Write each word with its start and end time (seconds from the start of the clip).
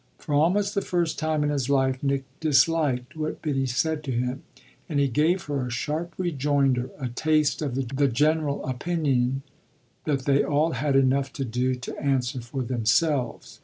For 0.17 0.33
almost 0.33 0.73
the 0.73 0.81
first 0.81 1.19
time 1.19 1.43
in 1.43 1.51
his 1.51 1.69
life 1.69 2.01
Nick 2.01 2.23
disliked 2.39 3.15
what 3.15 3.39
Biddy 3.43 3.67
said 3.67 4.03
to 4.05 4.11
him, 4.11 4.41
and 4.89 4.99
he 4.99 5.07
gave 5.07 5.43
her 5.43 5.67
a 5.67 5.69
sharp 5.69 6.15
rejoinder, 6.17 6.89
a 6.99 7.09
taste 7.09 7.61
of 7.61 7.75
the 7.75 8.07
general 8.07 8.65
opinion 8.65 9.43
that 10.05 10.25
they 10.25 10.43
all 10.43 10.71
had 10.71 10.95
enough 10.95 11.31
to 11.33 11.45
do 11.45 11.75
to 11.75 11.95
answer 12.01 12.41
for 12.41 12.63
themselves. 12.63 13.59